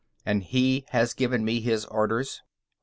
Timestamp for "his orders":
1.61-2.41